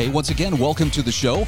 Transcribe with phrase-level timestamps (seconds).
[0.00, 1.46] Hey, once again, welcome to the show.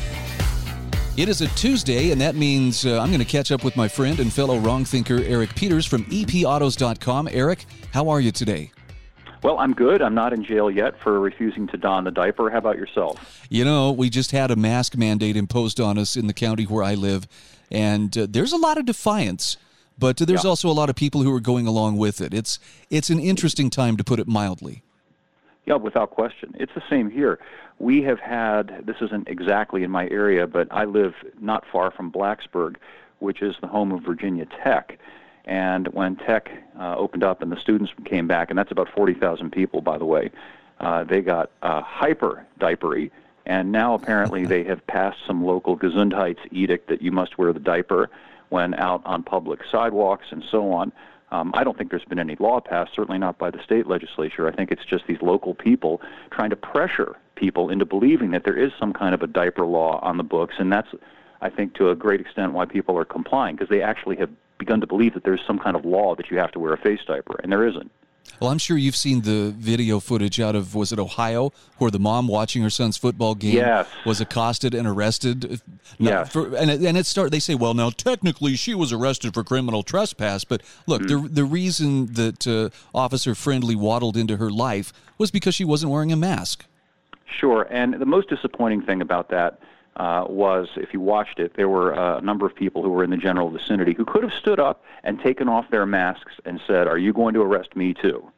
[1.16, 3.88] It is a Tuesday, and that means uh, I'm going to catch up with my
[3.88, 7.30] friend and fellow wrong thinker, Eric Peters from EPAutos.com.
[7.32, 8.70] Eric, how are you today?
[9.42, 10.02] Well, I'm good.
[10.02, 12.50] I'm not in jail yet for refusing to don the diaper.
[12.50, 13.46] How about yourself?
[13.48, 16.84] You know, we just had a mask mandate imposed on us in the county where
[16.84, 17.26] I live,
[17.70, 19.56] and uh, there's a lot of defiance.
[19.98, 20.50] But there's Yeah.
[20.50, 22.34] also a lot of people who are going along with it.
[22.34, 22.58] It's
[22.90, 24.82] it's an interesting time to put it mildly.
[25.64, 26.54] Yeah, without question.
[26.58, 27.38] It's the same here.
[27.82, 32.12] We have had, this isn't exactly in my area, but I live not far from
[32.12, 32.76] Blacksburg,
[33.18, 35.00] which is the home of Virginia Tech.
[35.46, 36.48] And when Tech
[36.78, 40.04] uh, opened up and the students came back, and that's about 40,000 people, by the
[40.04, 40.30] way,
[40.78, 43.10] uh, they got uh, hyper diapery.
[43.46, 47.58] And now apparently they have passed some local Gesundheits edict that you must wear the
[47.58, 48.10] diaper
[48.50, 50.92] when out on public sidewalks and so on.
[51.32, 54.46] Um, I don't think there's been any law passed, certainly not by the state legislature.
[54.46, 58.56] I think it's just these local people trying to pressure people into believing that there
[58.56, 60.88] is some kind of a diaper law on the books, and that's,
[61.40, 64.80] I think, to a great extent why people are complying because they actually have begun
[64.80, 67.00] to believe that there's some kind of law that you have to wear a face
[67.04, 67.90] diaper, and there isn't.
[68.40, 71.98] Well, I'm sure you've seen the video footage out of was it Ohio where the
[71.98, 73.88] mom watching her son's football game Yes.
[74.06, 75.60] was accosted and arrested.
[75.98, 76.30] Yes.
[76.32, 79.42] for, and it, and it start they say, well, now technically she was arrested for
[79.42, 81.34] criminal trespass, but look, the Mm-hmm.
[81.34, 86.12] the reason that uh, Officer Friendly waddled into her life was because she wasn't wearing
[86.12, 86.64] a mask.
[87.26, 89.58] Sure, and the most disappointing thing about that
[89.96, 93.04] uh, was, if you watched it, there were uh, a number of people who were
[93.04, 96.60] in the general vicinity who could have stood up and taken off their masks and
[96.66, 98.30] said, "Are you going to arrest me too?"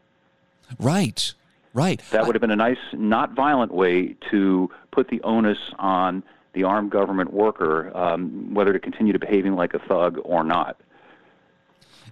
[0.79, 1.33] Right,
[1.73, 2.03] right.
[2.11, 6.23] That would have been a nice, not violent way to put the onus on
[6.55, 10.77] the armed government worker, um, whether to continue to behaving like a thug or not.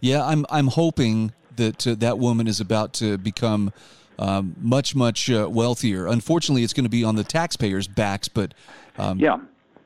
[0.00, 3.72] Yeah, I'm I'm hoping that uh, that woman is about to become
[4.18, 6.06] um, much much uh, wealthier.
[6.06, 8.54] Unfortunately, it's going to be on the taxpayers' backs, but.
[8.98, 9.38] Um, Yeah.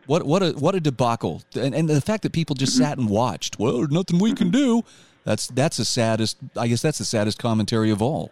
[0.07, 2.85] What what a what a debacle, and, and the fact that people just Mm-hmm.
[2.85, 3.59] sat and watched.
[3.59, 4.85] Well, there's nothing we can do.
[5.25, 6.37] That's that's the saddest.
[6.57, 8.31] I guess that's the saddest commentary of all.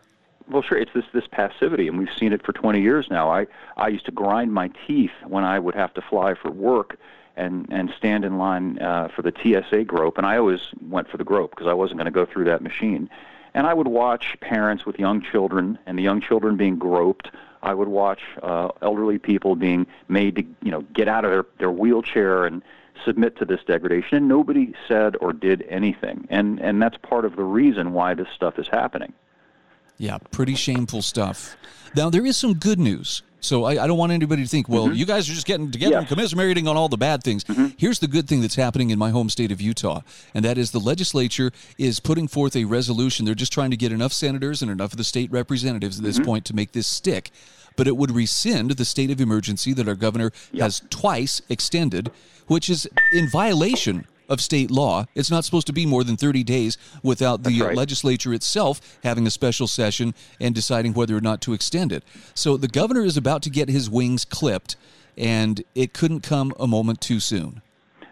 [0.48, 0.78] Well, sure.
[0.78, 3.28] It's this this passivity, and we've seen it for 20 years now.
[3.28, 6.96] I I used to grind my teeth when I would have to fly for work
[7.36, 11.16] and and stand in line uh, for the TSA grope, and I always went for
[11.16, 13.10] the grope because I wasn't going to go through that machine.
[13.54, 17.30] And I would watch parents with young children, and the young children being groped.
[17.62, 21.46] I would watch uh, elderly people being made to you know get out of their
[21.58, 22.62] their wheelchair and
[23.04, 26.26] submit to this degradation, and nobody said or did anything.
[26.30, 29.12] And and that's part of the reason why this stuff is happening.
[29.96, 31.56] Yeah, pretty shameful stuff.
[31.94, 33.22] Now there is some good news.
[33.44, 35.96] So I, I don't want anybody to think, well, you guys are just getting together
[35.98, 36.18] and Mm-hmm.
[36.18, 36.30] Yes.
[36.30, 36.36] Mm-hmm.
[36.36, 37.44] commiserating on all the bad things.
[37.76, 40.00] Here's the good thing that's happening in my home state of Utah,
[40.34, 43.24] and that is the legislature is putting forth a resolution.
[43.26, 46.16] They're just trying to get enough senators and enough of the state representatives at this
[46.16, 46.24] Mm-hmm.
[46.24, 47.30] point to make this stick.
[47.76, 52.10] But it would rescind the state of emergency that our governor has twice extended,
[52.46, 55.06] which is in violation of state law.
[55.14, 57.76] It's not supposed to be more than 30 days without the right.
[57.76, 62.04] legislature itself having a special session and deciding whether or not to extend it.
[62.34, 64.76] So the governor is about to get his wings clipped,
[65.16, 67.62] and it couldn't come a moment too soon.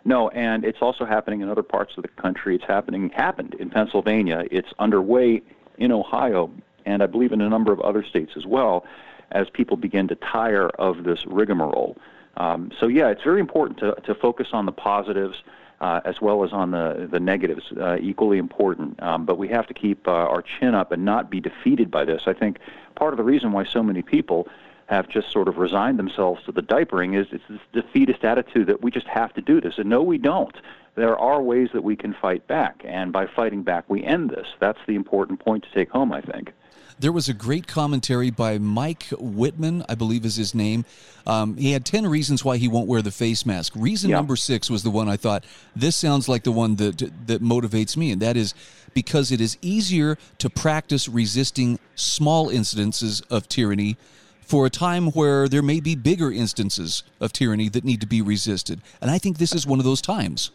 [0.05, 2.57] No, and it's also happening in other parts of the country.
[2.57, 4.45] It's happening happened in Pennsylvania.
[4.51, 5.43] It's underway
[5.79, 6.51] in Ohio,
[6.85, 8.85] and I believe in a number of other states as well,
[9.31, 11.97] as people begin to tire of this rigmarole.
[12.37, 15.43] Um, so yeah, it's very important to to focus on the positives.
[15.83, 19.03] Uh, as well as on the the negatives, uh, equally important.
[19.03, 22.05] Um, but we have to keep uh, our chin up and not be defeated by
[22.05, 22.23] this.
[22.27, 22.61] I think
[22.95, 24.47] part of the reason why so many people
[24.87, 28.81] have just sort of resigned themselves to the diapering is it's this defeatist attitude that
[28.81, 29.79] we just have to do this.
[29.79, 30.55] And no, we don't.
[30.95, 34.47] There are ways that we can fight back, and by fighting back, we end this.
[34.61, 36.53] That's the important point to take home, I think.
[36.99, 40.85] There was a great commentary by Mike Whitman, I believe is his name.
[41.27, 43.73] Um, he had 10 reasons why he won't wear the face mask.
[43.77, 44.17] Reason Yeah.
[44.17, 45.45] number six was the one I thought,
[45.75, 48.55] this sounds like the one that, that motivates me, and that is
[48.95, 53.97] because it is easier to practice resisting small incidences of tyranny
[54.41, 58.21] for a time where there may be bigger instances of tyranny that need to be
[58.21, 58.81] resisted.
[59.01, 60.51] And I think this is one of those times.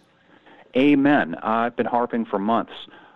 [0.75, 1.35] Amen.
[1.41, 2.73] I've been harping for months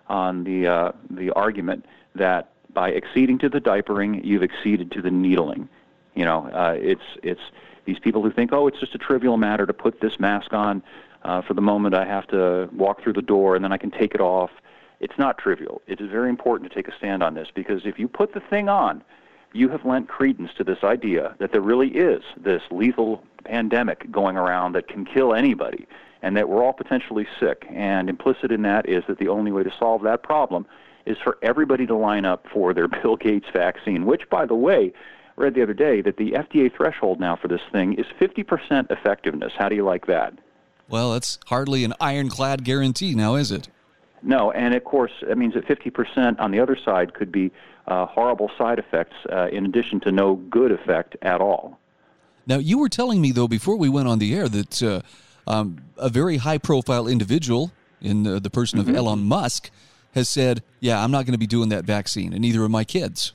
[0.08, 1.86] on the uh, the argument
[2.16, 5.68] that by acceding to the diapering, you've acceded to the needling.
[6.14, 7.40] You know, uh, it's it's
[7.84, 10.82] these people who think, oh, it's just a trivial matter to put this mask on
[11.24, 13.90] uh, for the moment I have to walk through the door and then I can
[13.90, 14.50] take it off.
[15.00, 15.82] It's not trivial.
[15.86, 18.40] It is very important to take a stand on this because if you put the
[18.40, 19.02] thing on,
[19.52, 24.36] you have lent credence to this idea that there really is this lethal pandemic going
[24.36, 25.86] around that can kill anybody
[26.22, 27.66] and that we're all potentially sick.
[27.70, 30.66] And implicit in that is that the only way to solve that problem
[31.06, 34.92] is for everybody to line up for their Bill Gates vaccine, which, by the way,
[35.36, 39.52] read the other day that the FDA threshold now for this thing is 50% effectiveness.
[39.56, 40.34] How do you like that?
[40.88, 43.68] Well, that's hardly an ironclad guarantee now, is it?
[44.22, 47.50] No, and of course, that means that 50% on the other side could be
[47.88, 51.78] uh, horrible side effects uh, in addition to no good effect at all.
[52.46, 55.00] Now, you were telling me, though, before we went on the air, that uh,
[55.46, 58.90] um, a very high profile individual in the, the person mm-hmm.
[58.90, 59.70] of Elon Musk
[60.12, 62.84] has said, Yeah, I'm not going to be doing that vaccine, and neither are my
[62.84, 63.32] kids.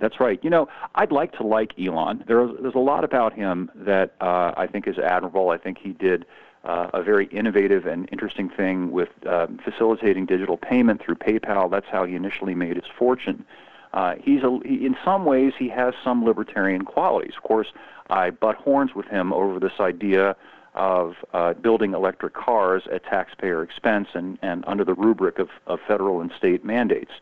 [0.00, 0.38] That's right.
[0.42, 2.24] You know, I'd like to like Elon.
[2.26, 5.50] There's there's a lot about him that uh, I think is admirable.
[5.50, 6.26] I think he did
[6.64, 11.70] uh, a very innovative and interesting thing with um, facilitating digital payment through PayPal.
[11.70, 13.44] That's how he initially made his fortune.
[13.92, 17.34] Uh, he's a, he, in some ways he has some libertarian qualities.
[17.36, 17.68] Of course,
[18.10, 20.36] I butt horns with him over this idea
[20.74, 25.80] of uh, building electric cars at taxpayer expense and, and under the rubric of, of
[25.86, 27.12] federal and state mandates.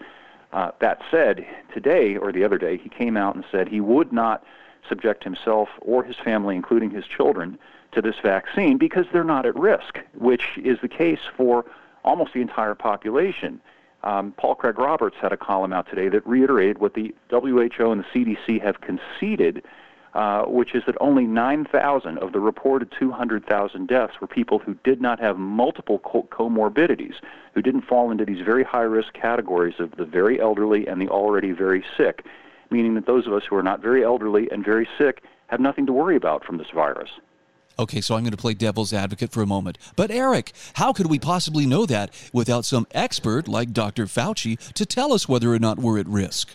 [0.53, 4.13] Uh, that said, today or the other day, he came out and said he would
[4.13, 4.45] not
[4.89, 7.59] subject himself or his family, including his children,
[7.93, 11.65] to this vaccine because they're not at risk, which is the case for
[12.05, 13.61] almost the entire population.
[14.03, 18.05] Um, Paul Craig Roberts had a column out today that reiterated what the WHO and
[18.05, 19.63] the CDC have conceded
[20.15, 25.01] uh, which is that only 9,000 of the reported 200,000 deaths were people who did
[25.01, 27.15] not have multiple co- comorbidities,
[27.55, 31.09] who didn't fall into these very high risk categories of the very elderly and the
[31.09, 32.27] already very sick,
[32.71, 35.87] meaning that those of us who are not very elderly and very sick have nothing
[35.87, 37.11] to worry about from this virus.
[37.79, 39.79] Okay, so I'm going to play devil's advocate for a moment.
[39.97, 44.05] But Eric, how could we possibly know that without some expert like Dr.
[44.05, 46.55] Fauci to tell us whether or not we're at risk?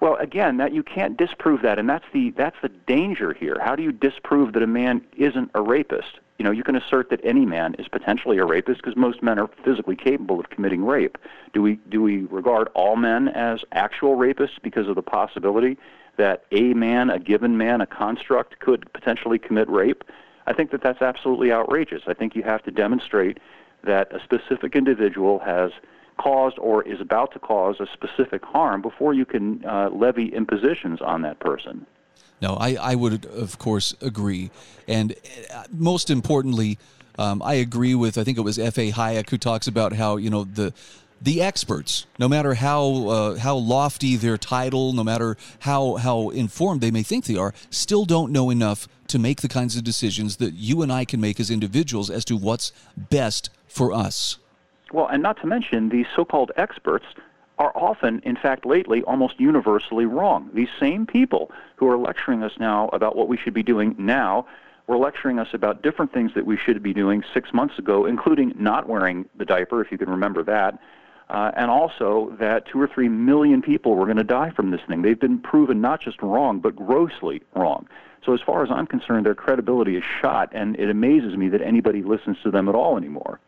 [0.00, 3.58] Well, again, that you can't disprove that, and that's the that's the danger here.
[3.60, 6.20] How do you disprove that a man isn't a rapist?
[6.38, 9.40] You know, you can assert that any man is potentially a rapist because most men
[9.40, 11.18] are physically capable of committing rape.
[11.52, 15.76] Do we do we regard all men as actual rapists because of the possibility
[16.16, 20.04] that a man, a given man, a construct could potentially commit rape?
[20.46, 22.02] I think that that's absolutely outrageous.
[22.06, 23.38] I think you have to demonstrate
[23.82, 25.72] that a specific individual has
[26.18, 31.00] caused or is about to cause a specific harm before you can uh, levy impositions
[31.00, 31.86] on that person.
[32.40, 34.50] No, I, I would, of course, agree.
[34.86, 35.14] And
[35.52, 36.78] uh, most importantly,
[37.18, 38.92] um, I agree with, I think it was F.A.
[38.92, 40.72] Hayek who talks about how, you know, the
[41.20, 46.80] the experts, no matter how uh, how lofty their title, no matter how how informed
[46.80, 50.36] they may think they are, still don't know enough to make the kinds of decisions
[50.36, 54.38] that you and I can make as individuals as to what's best for us.
[54.92, 57.04] Well, and not to mention, these so called experts
[57.58, 60.50] are often, in fact, lately, almost universally wrong.
[60.54, 64.46] These same people who are lecturing us now about what we should be doing now
[64.86, 68.54] were lecturing us about different things that we should be doing six months ago, including
[68.58, 70.78] not wearing the diaper, if you can remember that,
[71.28, 74.80] uh, and also that two or three million people were going to die from this
[74.88, 75.02] thing.
[75.02, 77.86] They've been proven not just wrong, but grossly wrong.
[78.24, 81.60] So, as far as I'm concerned, their credibility is shot, and it amazes me that
[81.60, 83.40] anybody listens to them at all anymore.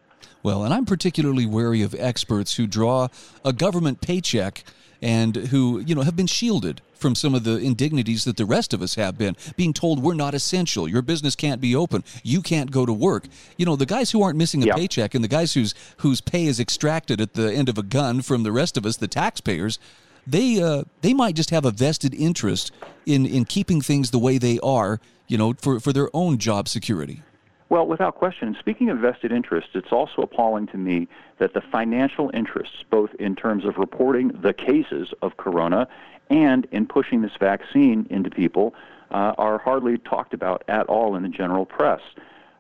[0.43, 3.09] Well, and I'm particularly wary of experts who draw
[3.45, 4.65] a government paycheck
[5.03, 8.75] and who, you know, have been shielded from some of the indignities that the rest
[8.75, 12.43] of us have been, being told we're not essential, your business can't be open, you
[12.43, 13.25] can't go to work.
[13.57, 16.45] You know, the guys who aren't missing a paycheck and the guys whose whose pay
[16.45, 19.79] is extracted at the end of a gun from the rest of us, the taxpayers,
[20.27, 22.71] they uh, they might just have a vested interest
[23.07, 26.69] in in keeping things the way they are, you know, for for their own job
[26.69, 27.23] security.
[27.71, 28.57] Well, without question.
[28.59, 31.07] Speaking of vested interests, it's also appalling to me
[31.39, 35.87] that the financial interests, both in terms of reporting the cases of corona
[36.29, 38.75] and in pushing this vaccine into people,
[39.13, 42.01] uh, are hardly talked about at all in the general press.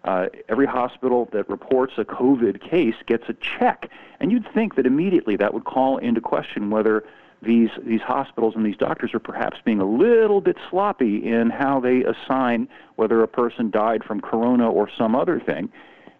[0.04, 3.90] Uh, every hospital that reports a COVID case gets a check,
[4.20, 7.04] and you'd think that immediately that would call into question whether
[7.42, 11.80] these these hospitals and these doctors are perhaps being a little bit sloppy in how
[11.80, 15.70] they assign whether a person died from corona or some other thing.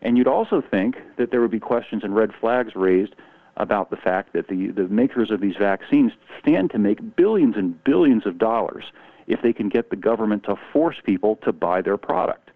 [0.02, 3.14] And you'd also think that there would be questions and red flags raised
[3.56, 7.82] about the fact that the, the makers of these vaccines stand to make billions and
[7.84, 8.84] billions of dollars
[9.26, 12.50] if they can get the government to force people to buy their product.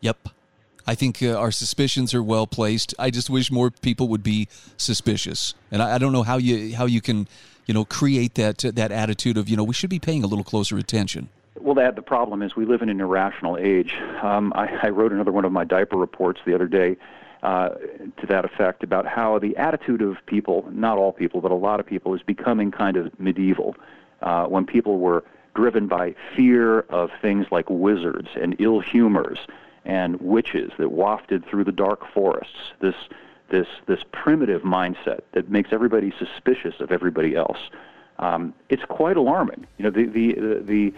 [0.00, 0.28] Yep.
[0.86, 2.94] I think uh, our suspicions are well placed.
[2.98, 6.76] I just wish more people would be suspicious, and I, I, don't know how you
[6.76, 7.28] how you can,
[7.66, 10.44] you know, create that that attitude of you know we should be paying a little
[10.44, 11.28] closer attention.
[11.60, 13.94] Well, that the problem is we live in an irrational age.
[14.22, 16.96] Um, I, I wrote another one of my diaper reports the other day
[17.42, 21.56] uh, to that effect about how the attitude of people, not all people, but a
[21.56, 23.76] lot of people, is becoming kind of medieval.
[24.22, 25.24] Uh, when people were
[25.54, 29.38] driven by fear of things like wizards and ill humors
[29.84, 32.72] and witches that wafted through the dark forests.
[32.80, 32.94] This
[33.50, 37.58] this this primitive mindset that makes everybody suspicious of everybody else.
[38.18, 39.66] Um, it's quite alarming.
[39.78, 40.94] You know, the the the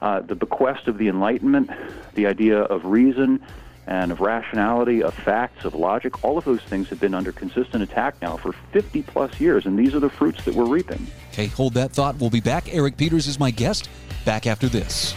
[0.00, 1.70] uh, the bequest of the Enlightenment,
[2.14, 3.44] the idea of reason
[3.88, 7.82] and of rationality, of facts, of logic, all of those things have been under consistent
[7.82, 11.06] attack now for 50 plus years, and these are the fruits that we're reaping.
[11.32, 12.16] Okay, hold that thought.
[12.16, 12.72] We'll be back.
[12.72, 13.88] Eric Peters is my guest.
[14.26, 15.14] Back after this.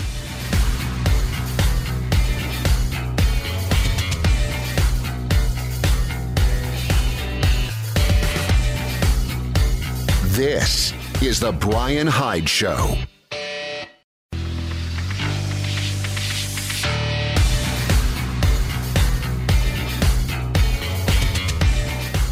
[10.31, 12.95] This is The Brian Hyde Show.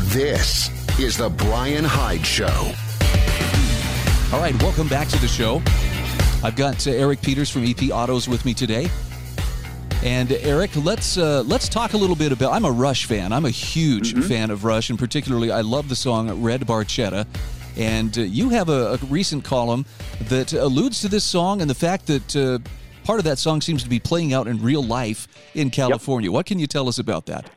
[0.04, 2.46] This is The Brian Hyde Show.
[4.32, 5.62] All right, welcome back to the show.
[6.42, 8.90] I've got uh, Eric Peters from EP Autos with me today.
[10.06, 12.54] And Eric, let's uh, let's talk a little bit about.
[12.54, 13.34] I'm a Rush fan.
[13.34, 14.22] I'm a huge mm-hmm.
[14.22, 17.28] fan of Rush, and particularly I love the song "Red Barchetta."
[17.78, 19.86] And uh, you have a, a, recent column
[20.24, 22.60] that alludes to this song and the fact that uh,
[23.04, 26.30] part of that song seems to be playing out in real life in California.
[26.30, 26.34] Yep.
[26.34, 27.50] What can you tell us about that?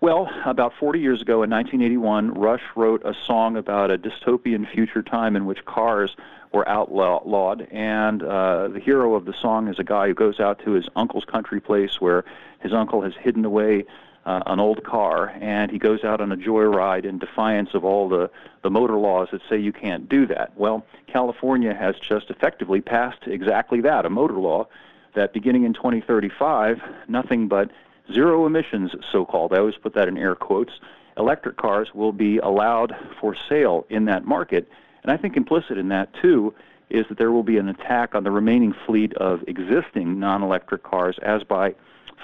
[0.00, 5.02] Well, about 40 years ago in 1981, Rush wrote a song about a dystopian future
[5.02, 6.14] time in which cars
[6.52, 10.60] were outlawed, and uh, the hero of the song is a guy who goes out
[10.64, 12.24] to his uncle's country place where
[12.60, 13.86] his uncle has hidden away
[14.26, 18.08] uh, an old car, and he goes out on a joyride in defiance of all
[18.08, 18.30] the,
[18.62, 20.52] the motor laws that say you can't do that.
[20.56, 24.66] Well, California has just effectively passed exactly that, a motor law
[25.14, 27.70] that beginning in 2035, nothing but
[28.12, 30.72] zero emissions, so called, I always put that in air quotes,
[31.16, 34.68] electric cars will be allowed for sale in that market.
[35.02, 36.54] And I think implicit in that, too,
[36.90, 40.82] is that there will be an attack on the remaining fleet of existing non electric
[40.82, 41.74] cars, as by,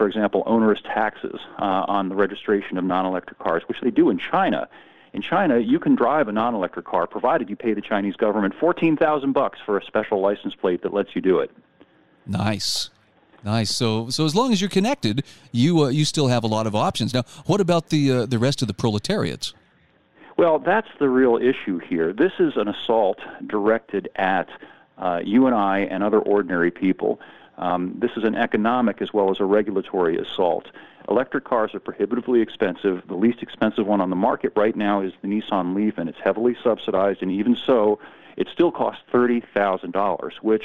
[0.00, 4.09] for example, onerous taxes uh, on the registration of non electric cars, which they do
[4.09, 4.66] in China.
[5.12, 9.33] In China, you can drive a non-electric car provided you pay the Chinese government 14,000
[9.33, 11.50] bucks for a special license plate that lets you do it.
[12.26, 12.88] Nice.
[13.45, 13.76] Nice.
[13.76, 16.75] So, so as long as you're connected, you uh, you still have a lot of
[16.75, 17.12] options.
[17.12, 19.52] Now, what about the uh, the rest of the proletariats?
[20.38, 22.14] Well, that's the real issue here.
[22.14, 24.49] This is an assault directed at
[24.97, 27.21] uh, you and I and other ordinary people.
[27.61, 30.67] Um, this is an economic as well as a regulatory assault.
[31.09, 33.02] Electric cars are prohibitively expensive.
[33.07, 36.19] The least expensive one on the market right now is the Nissan Leaf, and it's
[36.23, 37.23] heavily subsidized.
[37.23, 38.00] And even so,
[38.37, 40.64] it still costs thirty thousand dollars, which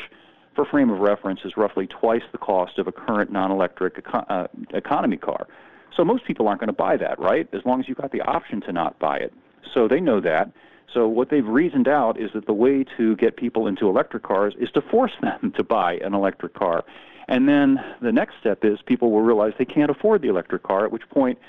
[0.56, 4.48] for frame of reference, is roughly twice the cost of a current non-electric eco- uh,
[4.74, 5.48] economy car.
[5.96, 7.48] So most people aren't going to buy that, right?
[7.54, 9.34] As long as you've got the option to not buy it.
[9.74, 10.50] So they know that.
[10.94, 14.54] So what they've reasoned out is that the way to get people into electric cars
[14.58, 16.84] is to force them to buy an electric car.
[17.28, 20.86] And then the next step is people will realize they can't afford the electric car,
[20.86, 21.40] at which point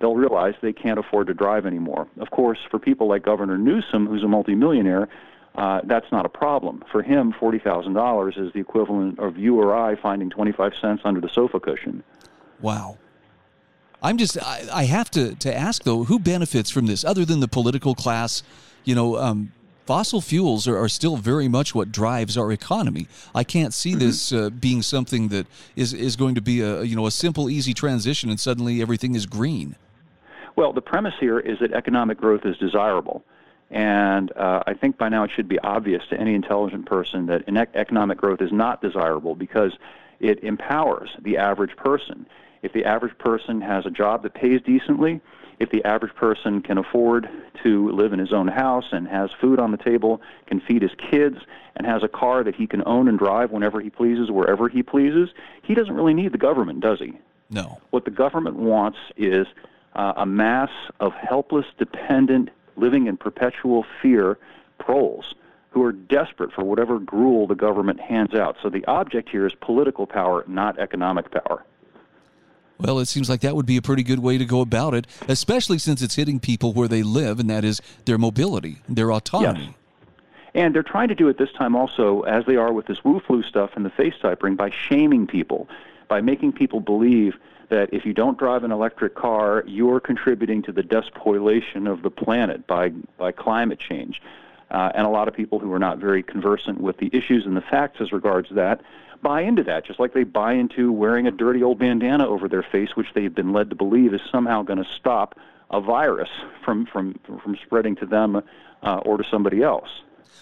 [0.00, 2.08] they'll realize they can't afford to drive anymore.
[2.18, 5.08] Of course, for people like Governor Newsom, who's a multimillionaire,
[5.56, 6.84] uh, that's not a problem.
[6.90, 11.28] For him, $40,000 is the equivalent of you or I finding 25 cents under the
[11.28, 12.02] sofa cushion.
[12.60, 12.98] Wow.
[14.02, 17.40] I'm just, I, I have to, to ask though, who benefits from this other than
[17.40, 18.42] the political class?
[18.86, 19.52] You know, um,
[19.84, 23.08] fossil fuels are, are, still very much what drives our economy.
[23.34, 23.98] I can't see mm-hmm.
[23.98, 27.50] this uh, being something that is, is going to be a, you know, a simple,
[27.50, 29.76] easy transition and suddenly everything is green.
[30.54, 33.24] Well, the premise here is that economic growth is desirable.
[33.70, 37.44] And uh, I think by now it should be obvious to any intelligent person that
[37.74, 39.72] economic growth is not desirable because
[40.20, 42.26] it empowers the average person.
[42.62, 45.20] If the average person has a job that pays decently,
[45.58, 47.28] if the average person can afford
[47.62, 50.92] to live in his own house and has food on the table, can feed his
[51.10, 51.38] kids,
[51.76, 54.82] and has a car that he can own and drive whenever he pleases, wherever he
[54.82, 55.30] pleases,
[55.62, 57.18] he doesn't really need the government, does he?
[57.50, 57.80] No.
[57.90, 59.46] What the government wants is
[59.94, 60.70] uh, a mass
[61.00, 64.38] of helpless, dependent living in perpetual fear
[64.78, 65.34] proles
[65.70, 68.56] who are desperate for whatever gruel the government hands out.
[68.62, 71.64] So the object here is political power, not economic power.
[72.78, 75.06] Well, it seems like that would be a pretty good way to go about it,
[75.28, 79.64] especially since it's hitting people where they live, and that is their mobility, their autonomy.
[79.64, 79.74] Yes.
[80.54, 83.20] And they're trying to do it this time also, as they are with this Wu
[83.20, 85.68] flu stuff and the face typing, by shaming people,
[86.08, 87.36] by making people believe
[87.68, 92.10] that if you don't drive an electric car, you're contributing to the despoilation of the
[92.10, 94.22] planet by, by climate change.
[94.70, 97.56] Uh, and a lot of people who are not very conversant with the issues and
[97.56, 98.80] the facts as regards that
[99.22, 102.62] buy into that, just like they buy into wearing a dirty old bandana over their
[102.62, 105.38] face, which they've been led to believe is somehow going to stop
[105.70, 106.28] a virus
[106.64, 108.42] from from from spreading to them
[108.82, 109.88] uh, or to somebody else.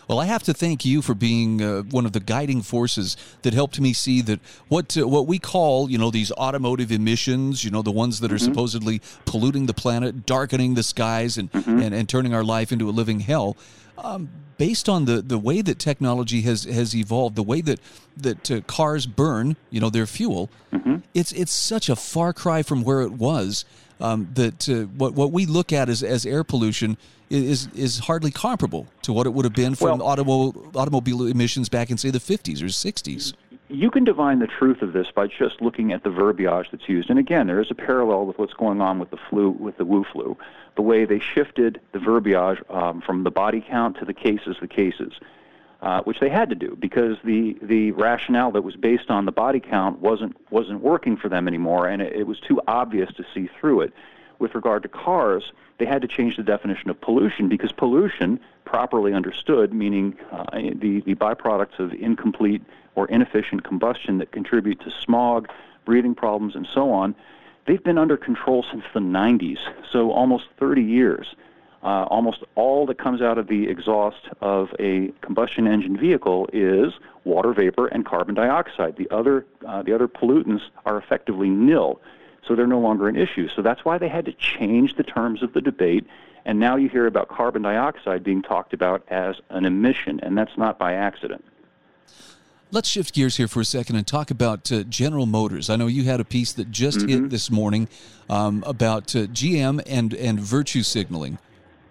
[0.08, 3.54] Well, I have to thank you for being uh, one of the guiding forces that
[3.54, 7.70] helped me see that what uh, what we call, you know, these automotive emissions, you
[7.70, 8.44] know, the ones that are mm-hmm.
[8.44, 11.80] supposedly polluting the planet, darkening the skies, and, mm-hmm.
[11.80, 13.56] and, and turning our life into a living hell.
[13.96, 17.80] Um, based on the, the way that technology has, has evolved, the way that
[18.16, 20.96] that uh, cars burn, you know, their fuel, mm-hmm.
[21.12, 23.64] it's it's such a far cry from where it was
[24.00, 26.96] um, that uh, what what we look at as, as air pollution
[27.30, 31.68] is is hardly comparable to what it would have been from well, automobile automobile emissions
[31.68, 33.34] back in say the 50s or 60s.
[33.68, 37.08] You can divine the truth of this by just looking at the verbiage that's used.
[37.08, 39.84] And again, there is a parallel with what's going on with the flu, with the
[39.84, 40.36] Wu flu,
[40.76, 44.68] the way they shifted the verbiage um, from the body count to the cases, the
[44.68, 45.12] cases.
[45.82, 49.32] Uh, which they had to do because the, the rationale that was based on the
[49.32, 53.22] body count wasn't wasn't working for them anymore, and it, it was too obvious to
[53.34, 53.92] see through it.
[54.38, 59.12] With regard to cars, they had to change the definition of pollution because pollution, properly
[59.12, 62.62] understood, meaning uh, the the byproducts of incomplete
[62.94, 65.48] or inefficient combustion that contribute to smog,
[65.84, 67.14] breathing problems, and so on,
[67.66, 69.58] they've been under control since the 90s,
[69.90, 71.34] so almost 30 years
[71.84, 76.94] uh, almost all that comes out of the exhaust of a combustion engine vehicle is
[77.24, 78.96] water vapor and carbon dioxide.
[78.96, 82.00] The other, uh, the other pollutants are effectively nil,
[82.46, 83.48] so they're no longer an issue.
[83.48, 86.06] So that's why they had to change the terms of the debate,
[86.44, 90.56] and now you hear about carbon dioxide being talked about as an emission, and that's
[90.56, 91.44] not by accident.
[92.70, 95.70] Let's shift gears here for a second and talk about uh, General Motors.
[95.70, 97.22] I know you had a piece that just mm-hmm.
[97.22, 97.88] hit this morning
[98.28, 101.38] um, about uh, GM and, and virtue signaling.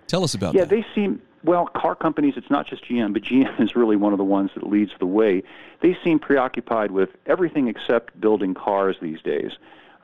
[0.08, 0.76] Tell us about yeah, that.
[0.76, 4.14] Yeah, they seem well, car companies, it's not just GM, but GM is really one
[4.14, 5.44] of the ones that leads the way.
[5.82, 9.52] They seem preoccupied with everything except building cars these days.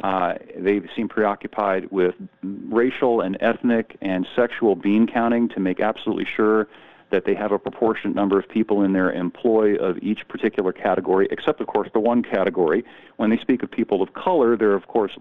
[0.04, 6.26] Uh, they seem preoccupied with racial and ethnic and sexual bean counting to make absolutely
[6.26, 6.68] sure
[7.10, 11.28] that they have a proportionate number of people in their employ of each particular category,
[11.32, 12.86] except, of course, the one category.
[13.18, 15.12] When they speak of people of color, they're, of course,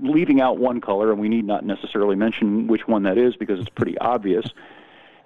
[0.00, 3.58] leaving out one color, and we need not necessarily mention which one that is because
[3.58, 4.46] it's pretty obvious.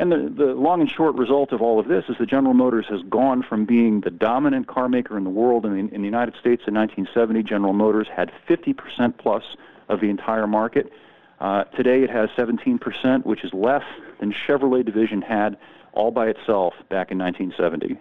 [0.00, 2.86] And the, the long and short result of all of this is that General Motors
[2.88, 5.66] has gone from being the dominant car maker in the world.
[5.66, 9.42] In the, in the United States in 1970, General Motors had 50% plus
[9.88, 10.92] of the entire market.
[11.40, 13.84] Uh, today it has 17%, which is less
[14.20, 15.56] than Chevrolet division had
[15.92, 17.98] all by itself back in 1970.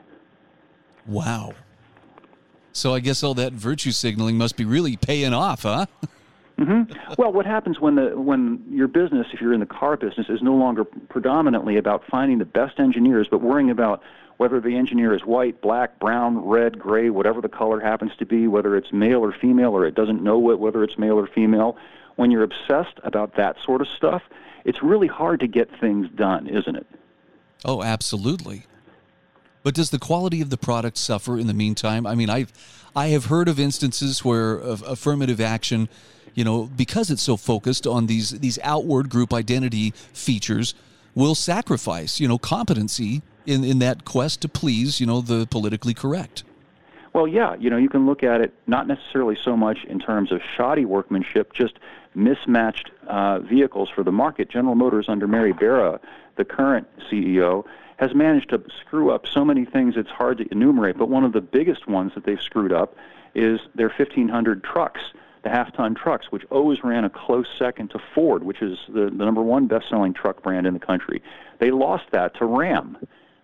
[1.08, 1.54] Wow.
[2.74, 5.88] So I guess all that virtue signaling must be really paying off, huh?
[6.58, 7.14] mm-hmm.
[7.18, 10.42] Well, what happens when the when your business, if you're in the car business, is
[10.42, 14.02] no longer predominantly about finding the best engineers, but worrying about
[14.38, 18.48] whether the engineer is white, black, brown, red, gray, whatever the color happens to be,
[18.48, 21.78] whether it's male or female, or it doesn't know whether it's male or female.
[22.16, 24.24] When you're obsessed about that sort of stuff,
[24.64, 26.88] it's really hard to get things done, isn't it?
[27.66, 28.66] Oh, absolutely.
[29.68, 32.08] But does the quality of the product suffer in the meantime?
[32.08, 32.54] I mean, I've
[32.96, 35.90] I have heard of instances where affirmative action,
[36.34, 40.74] you know, because it's so focused on these these outward group identity features,
[41.16, 45.94] will sacrifice, you know, competency in in that quest to please, you know, the politically
[45.94, 46.46] correct.
[47.12, 50.32] Well, yeah, you know, you can look at it not necessarily so much in terms
[50.32, 51.74] of shoddy workmanship, just
[52.16, 54.50] mismatched uh, vehicles for the market.
[54.50, 56.00] General Motors under Mary Barra
[56.38, 57.66] the current CEO,
[57.98, 60.98] has managed to screw up so many things it's hard to enumerate.
[60.98, 62.96] But one of the biggest ones that they've screwed up
[63.36, 65.02] is their 1,500 trucks,
[65.44, 69.06] the half ton trucks, which always ran a close second to Ford, which is the,
[69.06, 71.22] the number one best selling truck brand in the country.
[71.60, 72.98] They lost that to Ram.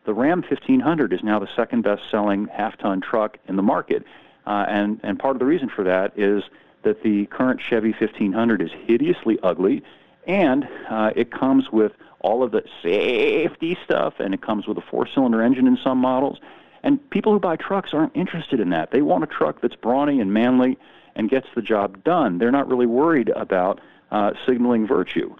[0.05, 4.03] The Ram 1500 is now the second best selling half ton truck in the market.
[4.45, 6.43] Uh, and, and part of the reason for that is
[6.83, 9.83] that the current Chevy 1500 is hideously ugly
[10.27, 11.91] and uh, it comes with
[12.23, 16.39] all of the safety stuff, and it comes with a four-cylinder engine in some models.
[16.81, 18.91] And people who buy trucks aren't interested in that.
[18.91, 20.77] They want a truck that's brawny and manly
[21.15, 22.39] and gets the job done.
[22.39, 23.79] They're not really worried about
[24.11, 25.35] uh, signaling virtue.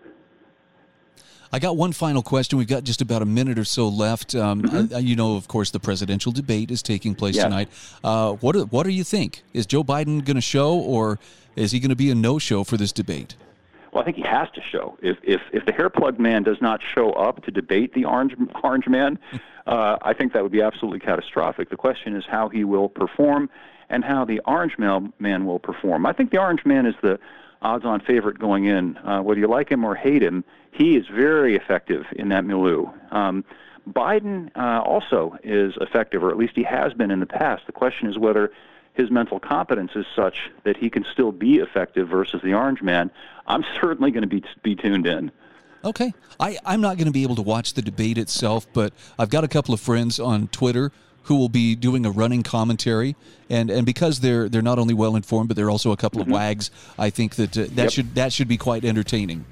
[1.52, 2.58] I got one final question.
[2.58, 4.34] We've got just about a minute or so left.
[4.34, 4.96] Um, mm-hmm.
[4.96, 7.46] uh, you know, of course, the presidential debate is taking place yes.
[7.46, 7.70] tonight.
[8.04, 9.44] Uh, what do, What do you think?
[9.54, 11.20] Is Joe Biden going to show, or
[11.56, 13.36] is he going to be a no-show for this debate?
[13.94, 14.98] Well, I think he has to show.
[15.02, 18.36] If if if the hair plug man does not show up to debate the orange
[18.64, 19.20] orange man,
[19.68, 21.70] uh, I think that would be absolutely catastrophic.
[21.70, 23.50] The question is how he will perform
[23.90, 26.08] and how the orange man will perform.
[26.08, 27.20] I think the orange man is the
[27.62, 28.98] odds-on favorite going in.
[28.98, 32.88] Uh, whether you like him or hate him, he is very effective in that milieu.
[33.12, 33.46] Um,
[33.88, 37.66] Biden uh, also is effective, or at least he has been in the past.
[37.68, 38.52] The question is whether
[38.94, 43.12] his mental competence is such that he can still be effective versus the orange man.
[43.48, 45.32] I'm certainly going to be be tuned in.
[45.84, 46.14] Okay.
[46.40, 49.44] I, I'm not going to be able to watch the debate itself, but I've got
[49.44, 50.92] a couple of friends on Twitter
[51.24, 53.16] who will be doing a running commentary,
[53.50, 56.32] and, and because they're they're not only well informed, but they're also a couple mm-hmm.
[56.32, 56.72] of wags.
[56.98, 57.92] I think that uh, that yep.
[57.92, 59.46] should that should be quite entertaining.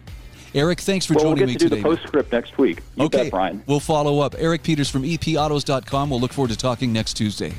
[0.53, 1.89] Eric, thanks for well, joining we'll get to me do today.
[1.89, 2.81] The postscript next week.
[2.97, 3.63] You okay, bet, Brian.
[3.67, 4.35] We'll follow up.
[4.37, 6.09] Eric Peters from EPAutos.com.
[6.09, 7.53] We'll look forward to talking next Tuesday.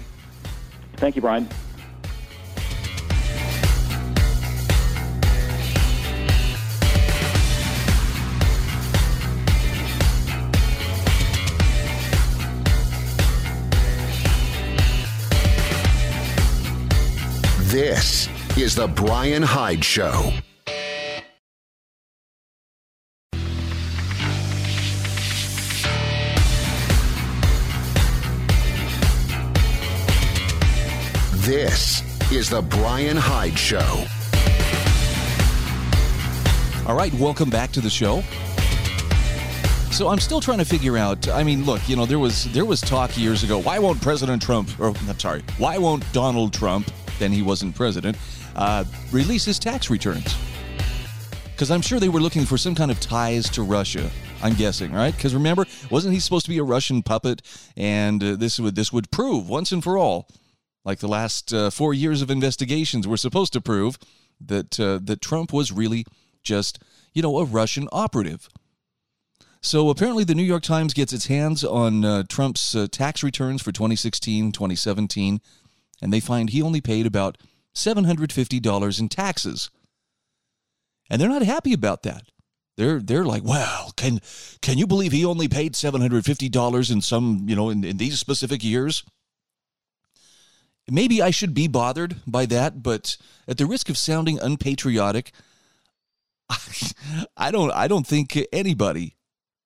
[0.96, 1.48] Thank you, Brian.
[17.72, 20.30] This is The Brian Hyde Show.
[31.36, 33.78] This is The Brian Hyde Show.
[36.86, 38.22] All right, welcome back to the show.
[39.90, 41.26] So I'm still trying to figure out.
[41.28, 43.58] I mean, look, you know, there was there was talk years ago.
[43.58, 48.16] Why won't President Trump, or I'm sorry, why won't Donald Trump then he wasn't president,
[48.56, 50.36] uh, release his tax returns.
[51.52, 54.10] Because I'm sure they were looking for some kind of ties to Russia.
[54.42, 55.14] I'm guessing, right?
[55.14, 57.42] Because remember, wasn't he supposed to be a Russian puppet?
[57.76, 60.28] And uh, this would this would prove once and for all,
[60.84, 63.98] like the last uh, four years of investigations were supposed to prove,
[64.40, 66.04] that uh, that Trump was really
[66.42, 66.80] just
[67.14, 68.48] you know a Russian operative.
[69.60, 73.62] So apparently, the New York Times gets its hands on uh, Trump's uh, tax returns
[73.62, 75.40] for 2016, 2017
[76.02, 77.38] and they find he only paid about
[77.74, 79.70] $750 in taxes.
[81.08, 82.24] And they're not happy about that.
[82.76, 84.20] They're they're like, well, can
[84.62, 87.84] can you believe he only paid seven hundred fifty dollars in some you know in,
[87.84, 89.04] in these specific years?
[90.90, 95.32] Maybe I should be bothered by that, but at the risk of sounding unpatriotic,
[97.36, 99.16] I don't I don't think anybody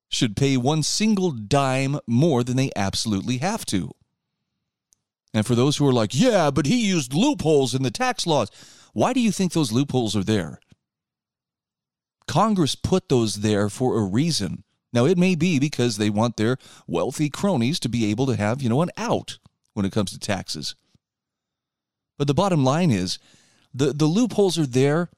[0.09, 3.92] should pay one single dime more than they absolutely have to.
[5.37, 8.51] And for those who are like, yeah, but he used loopholes in the tax laws,
[8.94, 10.59] why do you think those loopholes are there?
[12.27, 14.64] Congress put those there for a reason.
[14.94, 18.62] Now, it may be because they want their wealthy cronies to be able to have,
[18.62, 19.38] you know, an out
[19.75, 20.75] when it comes to taxes.
[22.16, 23.18] But the bottom line is
[23.75, 25.11] the, the loopholes are there.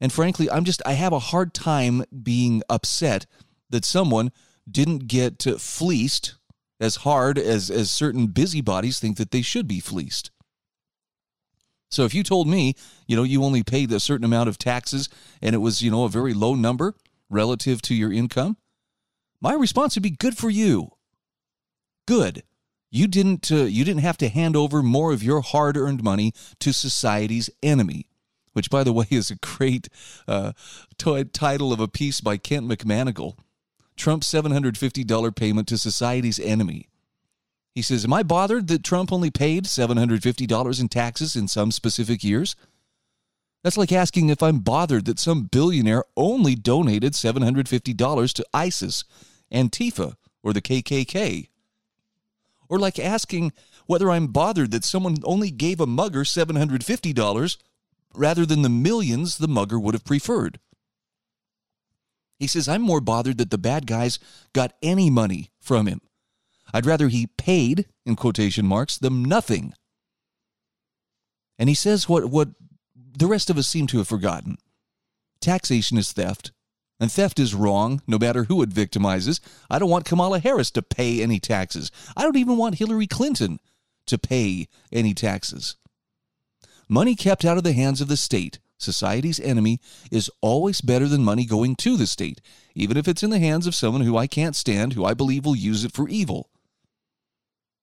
[0.00, 3.26] And frankly, I'm just, I have a hard time being upset
[3.70, 4.32] that someone
[4.68, 6.34] didn't get fleeced
[6.80, 10.30] as hard as, as certain busybodies think that they should be fleeced.
[11.90, 12.74] So if you told me,
[13.06, 15.08] you know, you only paid a certain amount of taxes
[15.40, 16.94] and it was, you know, a very low number
[17.30, 18.56] relative to your income,
[19.40, 20.90] my response would be good for you.
[22.06, 22.42] Good.
[22.90, 26.72] You didn't uh, you didn't have to hand over more of your hard-earned money to
[26.72, 28.06] society's enemy,
[28.52, 29.88] which by the way is a great
[30.26, 30.52] uh,
[30.96, 33.36] t- title of a piece by Kent McManigal
[33.96, 36.88] Trump's $750 payment to society's enemy.
[37.74, 42.24] He says, Am I bothered that Trump only paid $750 in taxes in some specific
[42.24, 42.56] years?
[43.62, 49.04] That's like asking if I'm bothered that some billionaire only donated $750 to ISIS,
[49.52, 51.48] Antifa, or the KKK.
[52.68, 53.52] Or like asking
[53.86, 57.56] whether I'm bothered that someone only gave a mugger $750
[58.14, 60.58] rather than the millions the mugger would have preferred.
[62.38, 64.18] He says, I'm more bothered that the bad guys
[64.52, 66.00] got any money from him.
[66.72, 69.72] I'd rather he paid, in quotation marks, them nothing.
[71.58, 72.48] And he says what, what
[72.94, 74.58] the rest of us seem to have forgotten
[75.40, 76.50] taxation is theft,
[76.98, 79.38] and theft is wrong, no matter who it victimizes.
[79.70, 81.92] I don't want Kamala Harris to pay any taxes.
[82.16, 83.60] I don't even want Hillary Clinton
[84.06, 85.76] to pay any taxes.
[86.88, 91.24] Money kept out of the hands of the state society's enemy, is always better than
[91.24, 92.40] money going to the state,
[92.74, 95.44] even if it's in the hands of someone who I can't stand, who I believe
[95.44, 96.50] will use it for evil.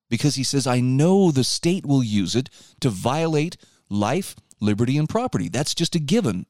[0.09, 2.49] Because he says, I know the state will use it
[2.81, 3.57] to violate
[3.89, 5.49] life, liberty, and property.
[5.49, 6.45] That's just a given,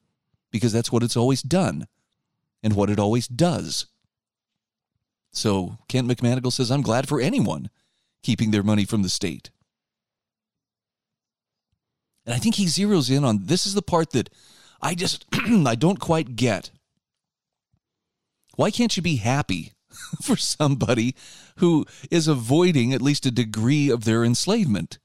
[0.50, 1.86] because that's what it's always done
[2.62, 3.86] and what it always does.
[5.32, 7.70] So Kent McManigal says, I'm glad for anyone
[8.22, 9.50] keeping their money from the state.
[12.26, 14.30] And I think he zeroes in on this is the part that
[14.80, 16.70] I just I don't quite get.
[18.56, 19.72] Why can't you be happy
[20.22, 21.14] for somebody
[21.56, 24.98] who is avoiding at least a degree of their enslavement?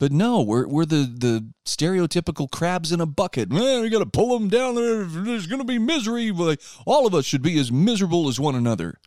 [0.00, 3.50] But no, we're, we're the, the stereotypical crabs in a bucket.
[3.50, 5.04] Man, we got to pull them down there.
[5.04, 6.32] There's going to be misery.
[6.84, 8.98] All of us should be as miserable as one another.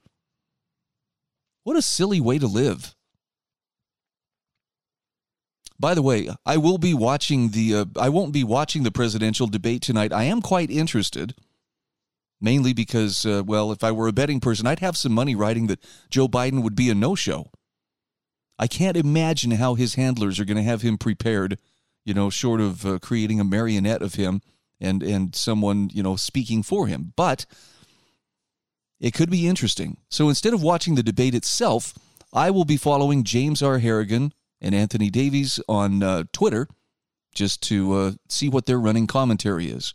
[1.63, 2.95] What a silly way to live.
[5.79, 9.47] By the way, I will be watching the uh, I won't be watching the presidential
[9.47, 10.11] debate tonight.
[10.11, 11.35] I am quite interested.
[12.39, 15.67] Mainly because uh, well, if I were a betting person, I'd have some money riding
[15.67, 17.49] that Joe Biden would be a no-show.
[18.59, 21.57] I can't imagine how his handlers are going to have him prepared,
[22.05, 24.41] you know, short of uh, creating a marionette of him
[24.79, 27.13] and and someone, you know, speaking for him.
[27.15, 27.45] But
[28.99, 29.97] it could be interesting.
[30.09, 31.93] So instead of watching the debate itself,
[32.33, 33.79] I will be following James R.
[33.79, 36.67] Harrigan and Anthony Davies on uh, Twitter
[37.33, 39.93] just to uh, see what their running commentary is.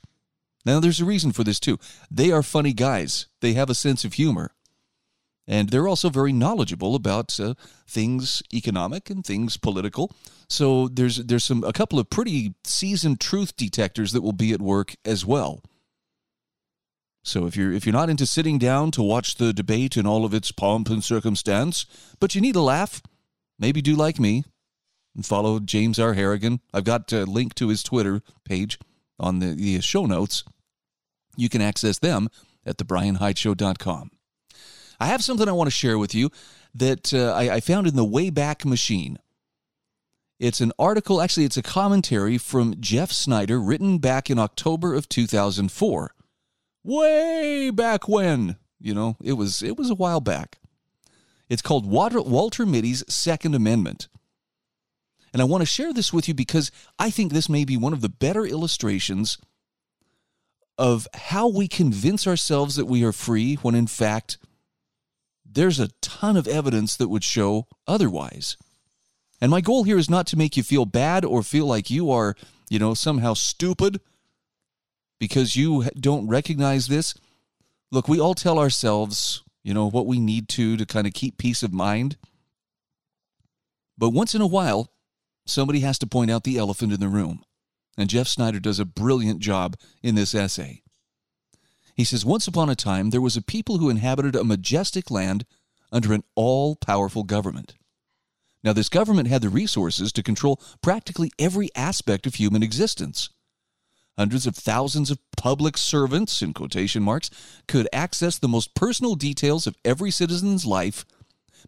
[0.64, 1.78] Now, there's a reason for this, too.
[2.10, 4.54] They are funny guys, they have a sense of humor.
[5.48, 7.54] And they're also very knowledgeable about uh,
[7.86, 10.14] things economic and things political.
[10.48, 14.62] So there's there's some a couple of pretty seasoned truth detectors that will be at
[14.62, 15.62] work as well.
[17.24, 20.24] So if you're if you're not into sitting down to watch the debate in all
[20.24, 21.86] of its pomp and circumstance,
[22.20, 23.02] but you need a laugh,
[23.62, 24.44] maybe do like me
[25.14, 26.14] and follow James R.
[26.14, 26.60] Harrigan.
[26.74, 28.78] I've got a link to his Twitter page
[29.20, 30.42] on the, the show notes.
[31.36, 32.28] You can access them
[32.66, 34.10] at thebrianhydeshow.com.
[34.98, 36.30] I have something I want to share with you
[36.74, 39.18] that uh, I, I found in the Wayback Machine.
[40.40, 45.08] It's an article, actually, it's a commentary from Jeff Snyder written back in October of
[45.08, 46.14] 2004.
[46.82, 50.58] Way back when, you know, it was it was a while back.
[51.52, 54.08] It's called Walter, Mitty's Second Amendment.
[55.34, 57.92] And I want to share this with you because I think this may be one
[57.92, 59.36] of the better illustrations
[60.78, 64.38] of how we convince ourselves that we are free when in fact
[65.44, 68.56] there's a ton of evidence that would show otherwise.
[69.38, 72.10] And my goal here is not to make you feel bad or feel like you
[72.10, 72.34] are,
[72.70, 74.00] you know, somehow stupid
[75.20, 77.12] because you don't recognize this.
[77.90, 81.38] Look, we all tell ourselves, you know, what we need to to kind of keep
[81.38, 82.16] peace of mind.
[83.96, 84.92] But once in a while,
[85.46, 87.42] somebody has to point out the elephant in the room.
[87.96, 90.82] And Jeff Snyder does a brilliant job in this essay.
[91.94, 95.44] He says, Once upon a time, there was a people who inhabited a majestic land
[95.92, 97.74] under an all powerful government.
[98.64, 103.28] Now, this government had the resources to control practically every aspect of human existence.
[104.18, 107.30] Hundreds of thousands of public servants, in quotation marks,
[107.66, 111.04] could access the most personal details of every citizen's life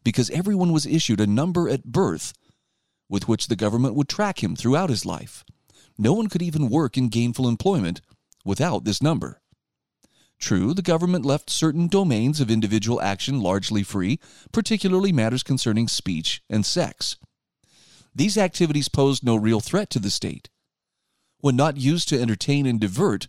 [0.05, 2.35] because everyone was issued a number at birth
[3.09, 5.45] with which the government would track him throughout his life.
[5.99, 8.01] No one could even work in gainful employment
[8.45, 9.41] without this number.
[10.39, 14.19] True, the government left certain domains of individual action largely free,
[14.53, 17.17] particularly matters concerning speech and sex.
[18.15, 20.51] These activities posed no real threat to the state.
[21.45, 23.27] When not used to entertain and divert,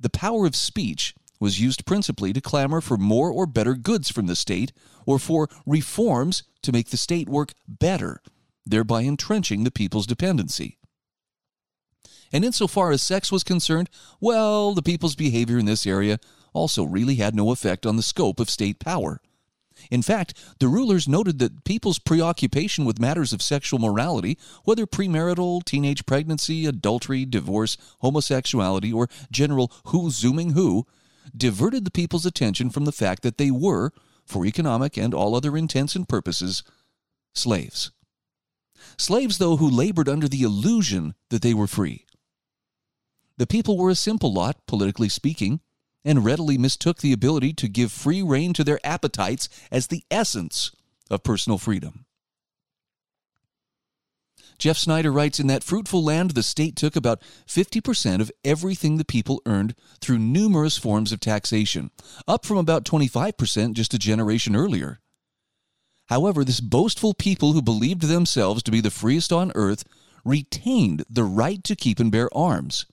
[0.00, 4.26] the power of speech was used principally to clamor for more or better goods from
[4.26, 4.72] the state
[5.04, 8.22] or for reforms to make the state work better
[8.64, 10.78] thereby entrenching the people's dependency.
[12.32, 16.20] And insofar as sex was concerned, well, the people's behavior in this area
[16.54, 19.20] also really had no effect on the scope of state power.
[19.90, 25.64] In fact, the rulers noted that people's preoccupation with matters of sexual morality, whether premarital,
[25.64, 30.86] teenage pregnancy, adultery, divorce, homosexuality, or general who's zooming who,
[31.36, 33.92] diverted the people's attention from the fact that they were,
[34.24, 36.62] for economic and all other intents and purposes,
[37.34, 37.90] slaves.
[38.96, 42.04] Slaves, though, who labored under the illusion that they were free.
[43.38, 45.60] The people were a simple lot, politically speaking,
[46.08, 50.72] and readily mistook the ability to give free rein to their appetites as the essence
[51.10, 52.06] of personal freedom.
[54.58, 59.04] Jeff Snyder writes In that fruitful land, the state took about 50% of everything the
[59.04, 61.90] people earned through numerous forms of taxation,
[62.26, 65.00] up from about 25% just a generation earlier.
[66.06, 69.84] However, this boastful people who believed themselves to be the freest on earth
[70.24, 72.86] retained the right to keep and bear arms.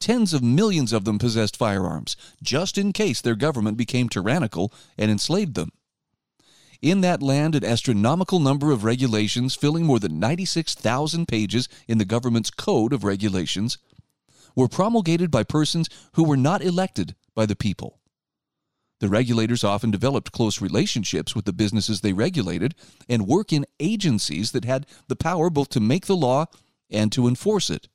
[0.00, 5.10] Tens of millions of them possessed firearms, just in case their government became tyrannical and
[5.10, 5.72] enslaved them.
[6.80, 12.06] In that land, an astronomical number of regulations, filling more than 96,000 pages in the
[12.06, 13.76] government's Code of Regulations,
[14.56, 18.00] were promulgated by persons who were not elected by the people.
[19.00, 22.74] The regulators often developed close relationships with the businesses they regulated
[23.08, 26.46] and work in agencies that had the power both to make the law
[26.90, 27.88] and to enforce it.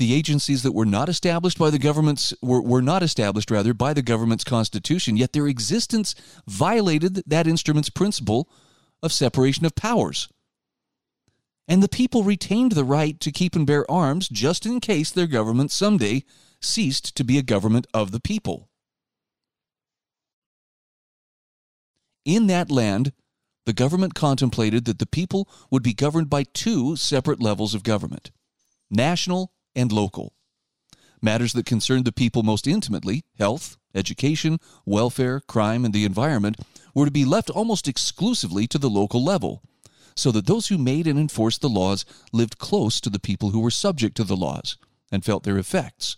[0.00, 3.92] The agencies that were not established by the government's were, were not established rather by
[3.92, 6.14] the government's constitution, yet their existence
[6.48, 8.48] violated that instrument's principle
[9.02, 10.30] of separation of powers.
[11.68, 15.26] And the people retained the right to keep and bear arms just in case their
[15.26, 16.24] government someday
[16.62, 18.70] ceased to be a government of the people.
[22.24, 23.12] In that land,
[23.66, 28.30] the government contemplated that the people would be governed by two separate levels of government
[28.90, 30.34] national and local.
[31.22, 36.56] Matters that concerned the people most intimately, health, education, welfare, crime, and the environment,
[36.94, 39.62] were to be left almost exclusively to the local level,
[40.16, 43.60] so that those who made and enforced the laws lived close to the people who
[43.60, 44.76] were subject to the laws
[45.12, 46.16] and felt their effects.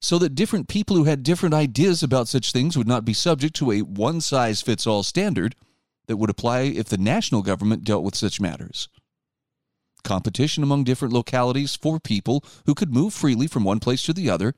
[0.00, 3.56] So that different people who had different ideas about such things would not be subject
[3.56, 5.54] to a one size fits all standard
[6.06, 8.88] that would apply if the national government dealt with such matters.
[10.06, 14.30] Competition among different localities for people who could move freely from one place to the
[14.30, 14.54] other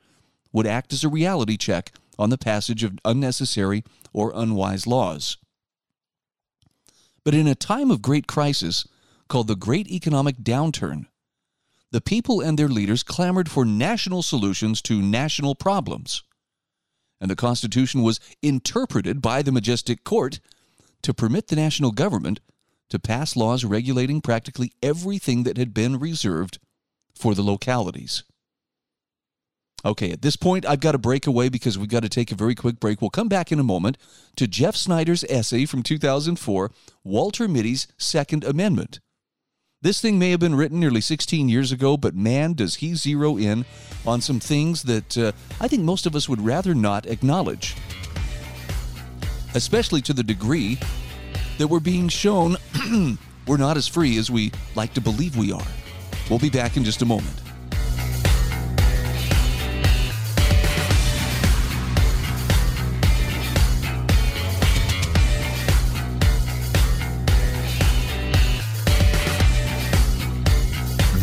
[0.53, 3.83] would act as a reality check on the passage of unnecessary
[4.13, 5.37] or unwise laws.
[7.23, 8.87] But in a time of great crisis,
[9.27, 11.07] called the Great Economic Downturn,
[11.91, 16.23] the people and their leaders clamored for national solutions to national problems.
[17.19, 20.39] And the Constitution was interpreted by the majestic court
[21.01, 22.39] to permit the national government
[22.89, 26.59] to pass laws regulating practically everything that had been reserved
[27.13, 28.23] for the localities.
[29.85, 32.35] Okay, at this point, I've got to break away because we've got to take a
[32.35, 33.01] very quick break.
[33.01, 33.97] We'll come back in a moment
[34.35, 36.71] to Jeff Snyder's essay from 2004,
[37.03, 38.99] Walter Mitty's Second Amendment.
[39.81, 43.37] This thing may have been written nearly 16 years ago, but man, does he zero
[43.37, 43.63] in
[44.05, 47.77] on some things that uh, I think most of us would rather not acknowledge.
[49.55, 50.77] Especially to the degree
[51.59, 52.55] that we're being shown
[53.45, 55.61] we're not as free as we like to believe we are.
[56.29, 57.35] We'll be back in just a moment.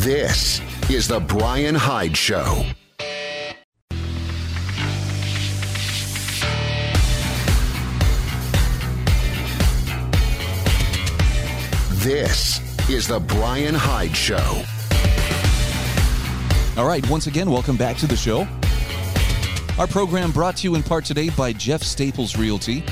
[0.05, 2.65] This is The Brian Hyde Show.
[12.07, 14.63] This is The Brian Hyde Show.
[16.81, 18.47] All right, once again, welcome back to the show.
[19.77, 22.85] Our program brought to you in part today by Jeff Staples Realty.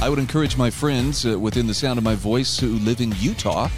[0.00, 3.12] I would encourage my friends uh, within the sound of my voice who live in
[3.18, 3.68] Utah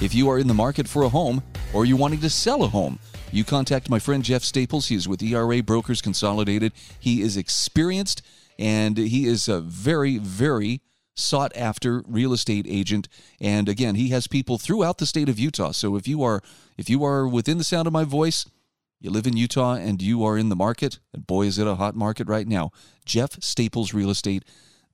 [0.00, 1.40] if you are in the market for a home
[1.72, 2.98] or you're wanting to sell a home,
[3.30, 4.88] you contact my friend Jeff Staples.
[4.88, 6.72] He is with ERA Brokers Consolidated.
[6.98, 8.22] He is experienced
[8.58, 10.80] and he is a very, very
[11.14, 13.08] sought after real estate agent
[13.40, 16.40] and again he has people throughout the state of Utah so if you are
[16.78, 18.46] if you are within the sound of my voice
[19.00, 21.74] you live in Utah and you are in the market and boy is it a
[21.74, 22.70] hot market right now
[23.04, 24.44] Jeff Staples Real Estate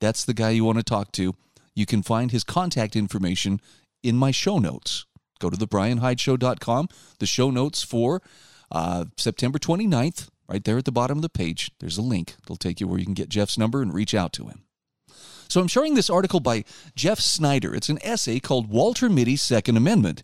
[0.00, 1.34] that's the guy you want to talk to
[1.76, 3.60] you can find his contact information
[4.02, 5.04] in my show notes.
[5.38, 6.88] Go to thebrianhydeshow.com.
[7.18, 8.22] The show notes for
[8.72, 12.34] uh, September 29th, right there at the bottom of the page, there's a link.
[12.42, 14.65] It'll take you where you can get Jeff's number and reach out to him.
[15.48, 17.74] So I'm sharing this article by Jeff Snyder.
[17.74, 20.22] It's an essay called Walter Mitty's Second Amendment.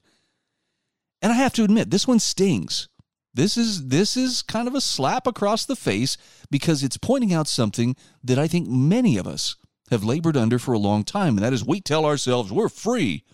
[1.21, 2.89] And I have to admit, this one stings.
[3.35, 6.19] This is this is kind of a slap across the face
[6.51, 9.57] because it's pointing out something that I think many of us
[9.91, 13.25] have labored under for a long time, and that is we tell ourselves we're free.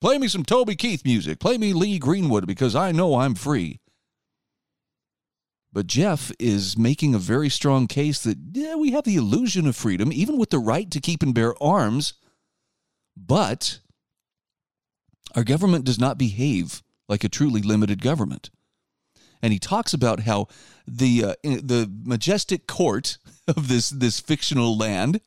[0.00, 1.38] Play me some Toby Keith music.
[1.38, 3.78] Play me Lee Greenwood because I know I'm free.
[5.72, 9.74] But Jeff is making a very strong case that yeah, we have the illusion of
[9.74, 12.12] freedom, even with the right to keep and bear arms,
[13.16, 13.80] but
[15.34, 18.50] our government does not behave like a truly limited government.
[19.40, 20.46] And he talks about how
[20.86, 25.20] the uh, the majestic court of this this fictional land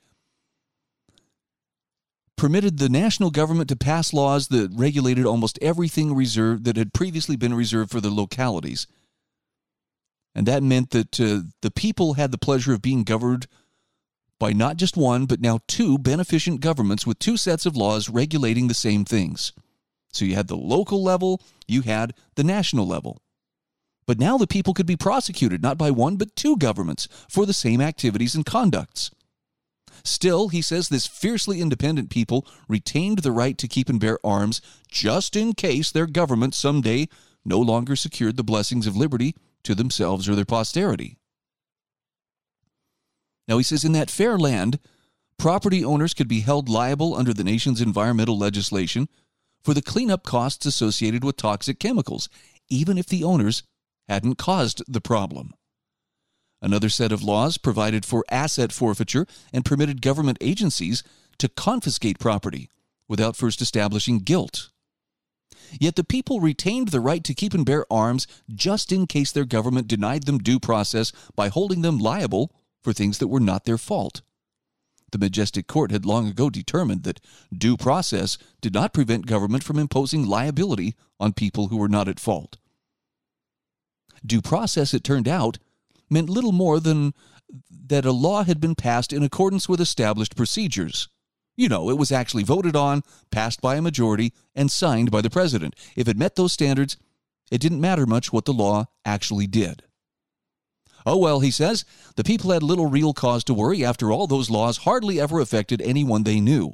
[2.37, 7.35] permitted the national government to pass laws that regulated almost everything reserved that had previously
[7.35, 8.87] been reserved for the localities.
[10.35, 13.47] And that meant that uh, the people had the pleasure of being governed
[14.37, 18.67] by not just one, but now two beneficent governments with two sets of laws regulating
[18.67, 19.53] the same things.
[20.11, 23.21] So you had the local level, you had the national level.
[24.05, 27.53] But now the people could be prosecuted not by one, but two governments for the
[27.53, 29.11] same activities and conducts.
[30.03, 34.61] Still, he says this fiercely independent people retained the right to keep and bear arms
[34.89, 37.07] just in case their government someday
[37.43, 39.33] no longer secured the blessings of liberty
[39.65, 41.17] to themselves or their posterity.
[43.47, 44.79] Now, he says in that fair land,
[45.37, 49.07] property owners could be held liable under the nation's environmental legislation
[49.63, 52.29] for the cleanup costs associated with toxic chemicals,
[52.69, 53.63] even if the owners
[54.07, 55.53] hadn't caused the problem.
[56.61, 61.03] Another set of laws provided for asset forfeiture and permitted government agencies
[61.37, 62.69] to confiscate property
[63.07, 64.69] without first establishing guilt.
[65.79, 69.45] Yet the people retained the right to keep and bear arms just in case their
[69.45, 72.51] government denied them due process by holding them liable
[72.81, 74.21] for things that were not their fault.
[75.11, 77.21] The majestic court had long ago determined that
[77.55, 82.19] due process did not prevent government from imposing liability on people who were not at
[82.19, 82.57] fault.
[84.25, 85.57] Due process, it turned out,
[86.09, 87.13] meant little more than
[87.69, 91.07] that a law had been passed in accordance with established procedures.
[91.55, 95.29] You know, it was actually voted on, passed by a majority, and signed by the
[95.29, 95.75] president.
[95.95, 96.97] If it met those standards,
[97.49, 99.83] it didn't matter much what the law actually did.
[101.05, 101.85] Oh well, he says,
[102.15, 103.85] the people had little real cause to worry.
[103.85, 106.73] After all, those laws hardly ever affected anyone they knew.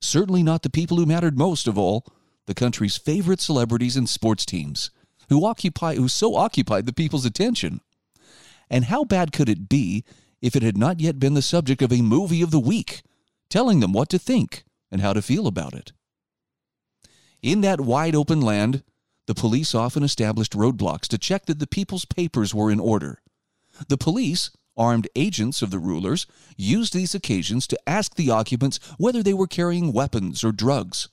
[0.00, 2.06] Certainly not the people who mattered most of all,
[2.46, 4.90] the country's favorite celebrities and sports teams,
[5.28, 7.80] who occupy who so occupied the people's attention.
[8.70, 10.04] And how bad could it be
[10.40, 13.02] if it had not yet been the subject of a movie of the week,
[13.48, 15.92] telling them what to think and how to feel about it?
[17.42, 18.82] In that wide open land,
[19.26, 23.20] the police often established roadblocks to check that the people's papers were in order.
[23.88, 26.26] The police, armed agents of the rulers,
[26.56, 31.08] used these occasions to ask the occupants whether they were carrying weapons or drugs.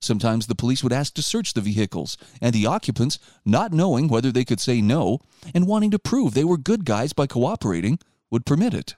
[0.00, 4.32] Sometimes the police would ask to search the vehicles, and the occupants, not knowing whether
[4.32, 5.20] they could say no
[5.54, 7.98] and wanting to prove they were good guys by cooperating,
[8.30, 8.96] would permit it.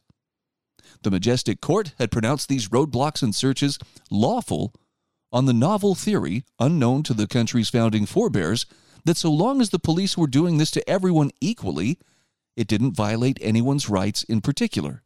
[1.02, 3.78] The majestic court had pronounced these roadblocks and searches
[4.10, 4.72] lawful
[5.32, 8.66] on the novel theory, unknown to the country's founding forebears,
[9.04, 11.98] that so long as the police were doing this to everyone equally,
[12.56, 15.02] it didn't violate anyone's rights in particular.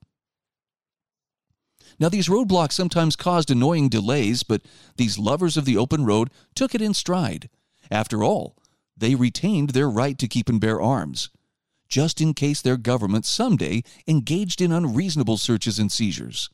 [1.99, 4.63] Now, these roadblocks sometimes caused annoying delays, but
[4.97, 7.49] these lovers of the open road took it in stride.
[7.91, 8.57] After all,
[8.97, 11.31] they retained their right to keep and bear arms,
[11.89, 16.51] just in case their government someday engaged in unreasonable searches and seizures.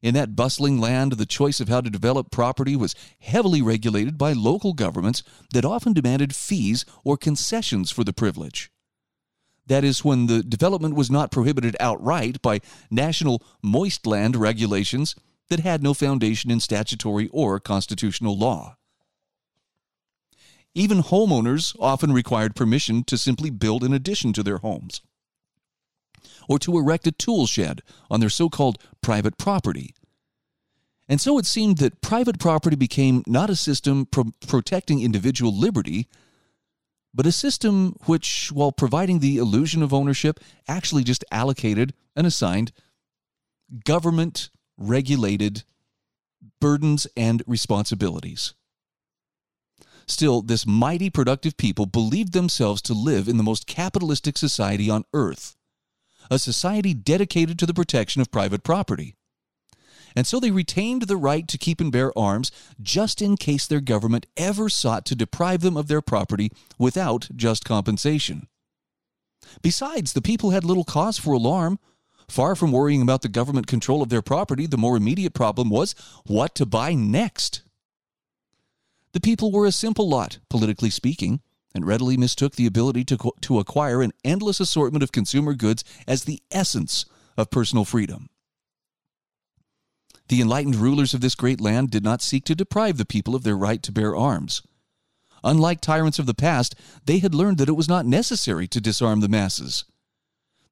[0.00, 4.32] In that bustling land, the choice of how to develop property was heavily regulated by
[4.32, 8.70] local governments that often demanded fees or concessions for the privilege.
[9.66, 15.14] That is, when the development was not prohibited outright by national moist land regulations
[15.50, 18.77] that had no foundation in statutory or constitutional law.
[20.78, 25.02] Even homeowners often required permission to simply build an addition to their homes
[26.48, 29.92] or to erect a tool shed on their so called private property.
[31.08, 36.06] And so it seemed that private property became not a system pro- protecting individual liberty,
[37.12, 42.70] but a system which, while providing the illusion of ownership, actually just allocated and assigned
[43.84, 45.64] government regulated
[46.60, 48.54] burdens and responsibilities.
[50.08, 55.04] Still, this mighty productive people believed themselves to live in the most capitalistic society on
[55.12, 55.54] earth
[56.30, 59.14] a society dedicated to the protection of private property.
[60.16, 62.50] And so they retained the right to keep and bear arms
[62.80, 67.64] just in case their government ever sought to deprive them of their property without just
[67.64, 68.48] compensation.
[69.62, 71.78] Besides, the people had little cause for alarm.
[72.28, 75.94] Far from worrying about the government control of their property, the more immediate problem was
[76.26, 77.62] what to buy next.
[79.12, 81.40] The people were a simple lot, politically speaking
[81.74, 86.24] and readily mistook the ability to, to acquire an endless assortment of consumer goods as
[86.24, 87.04] the essence
[87.36, 88.28] of personal freedom.
[90.28, 93.44] The enlightened rulers of this great land did not seek to deprive the people of
[93.44, 94.62] their right to bear arms.
[95.42, 99.20] Unlike tyrants of the past, they had learned that it was not necessary to disarm
[99.20, 99.84] the masses.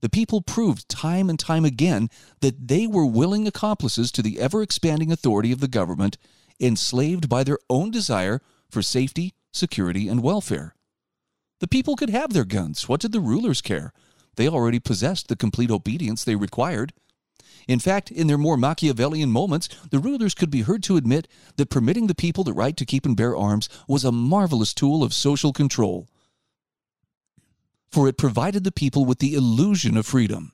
[0.01, 2.11] The people proved time and time again
[2.41, 6.19] that they were willing accomplices to the ever expanding authority of the government,
[6.61, 8.41] enslaved by their own desire
[8.71, 10.75] for safety, security, and welfare.
[11.61, 12.89] The people could have their guns.
[12.89, 13.93] What did the rulers care?
[14.37, 16.93] They already possessed the complete obedience they required.
[17.67, 21.27] In fact, in their more Machiavellian moments, the rulers could be heard to admit
[21.57, 25.03] that permitting the people the right to keep and bear arms was a marvelous tool
[25.03, 26.07] of social control,
[27.91, 30.53] for it provided the people with the illusion of freedom.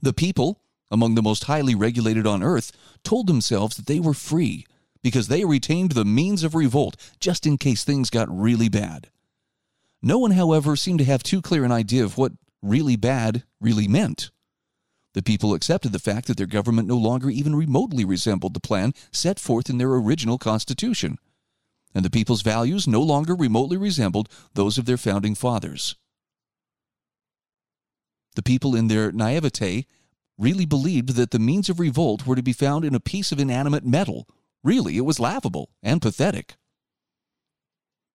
[0.00, 0.60] The people,
[0.90, 2.72] among the most highly regulated on earth,
[3.04, 4.66] told themselves that they were free
[5.02, 9.10] because they retained the means of revolt just in case things got really bad.
[10.02, 12.32] No one, however, seemed to have too clear an idea of what
[12.62, 14.30] really bad really meant.
[15.14, 18.92] The people accepted the fact that their government no longer even remotely resembled the plan
[19.10, 21.18] set forth in their original constitution,
[21.94, 25.96] and the people's values no longer remotely resembled those of their founding fathers.
[28.36, 29.86] The people, in their naivete,
[30.38, 33.40] really believed that the means of revolt were to be found in a piece of
[33.40, 34.26] inanimate metal
[34.64, 36.56] Really, it was laughable and pathetic.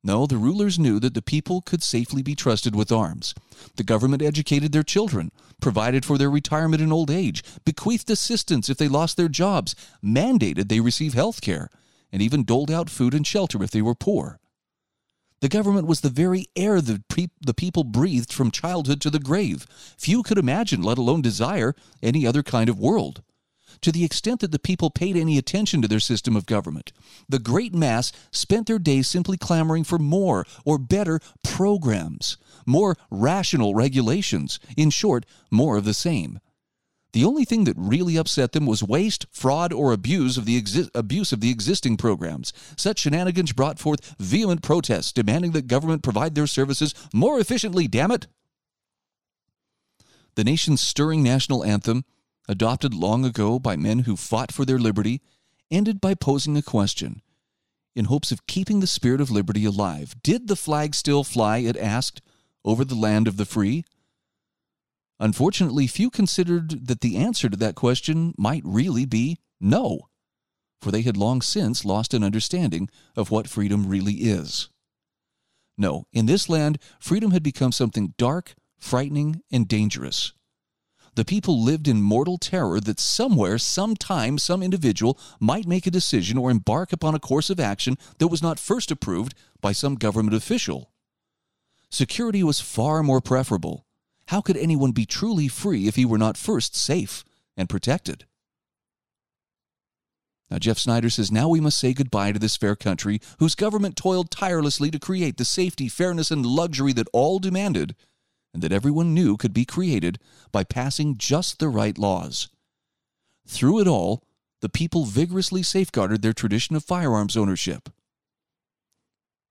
[0.04, 3.34] No, the rulers knew that the people could safely be trusted with arms.
[3.78, 8.78] The government educated their children, provided for their retirement in old age, bequeathed assistance if
[8.78, 11.70] they lost their jobs, mandated they receive health care,
[12.12, 14.40] and even doled out food and shelter if they were poor.
[15.44, 19.20] The government was the very air the, pre- the people breathed from childhood to the
[19.20, 19.68] grave.
[19.98, 23.22] Few could imagine, let alone desire, any other kind of world.
[23.82, 26.94] To the extent that the people paid any attention to their system of government,
[27.28, 33.76] the great mass spent their days simply clamoring for more or better programs, more rational
[33.76, 36.40] regulations, in short, more of the same.
[37.14, 40.90] The only thing that really upset them was waste, fraud, or abuse of the exi-
[40.96, 42.52] abuse of the existing programs.
[42.76, 48.12] Such shenanigans brought forth vehement protests demanding that government provide their services more efficiently, damn
[48.12, 48.26] it.
[50.36, 52.04] The nation's stirring national anthem,
[52.50, 55.22] adopted long ago by men who fought for their liberty,
[55.70, 57.22] ended by posing a question.
[57.96, 61.78] In hopes of keeping the spirit of liberty alive, did the flag still fly, it
[61.78, 62.24] asked,
[62.66, 63.86] over the land of the free?
[65.20, 70.10] Unfortunately, few considered that the answer to that question might really be no,
[70.82, 74.70] for they had long since lost an understanding of what freedom really is.
[75.78, 80.34] No, in this land, freedom had become something dark, frightening, and dangerous.
[81.16, 86.38] The people lived in mortal terror that somewhere, sometime, some individual might make a decision
[86.38, 90.36] or embark upon a course of action that was not first approved by some government
[90.36, 90.92] official.
[91.92, 93.86] Security was far more preferable
[94.28, 97.24] how could anyone be truly free if he were not first safe
[97.58, 98.26] and protected?
[100.50, 103.96] Now, Jeff Snyder says, now we must say goodbye to this fair country whose government
[103.96, 107.96] toiled tirelessly to create the safety, fairness, and luxury that all demanded
[108.54, 110.20] and that everyone knew could be created
[110.52, 112.50] by passing just the right laws.
[113.48, 114.24] Through it all,
[114.62, 117.90] the people vigorously safeguarded their tradition of firearms ownership.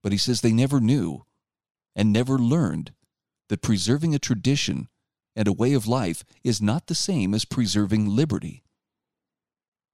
[0.03, 1.25] But he says they never knew
[1.95, 2.93] and never learned
[3.53, 4.89] that preserving a tradition
[5.37, 8.65] and a way of life is not the same as preserving liberty.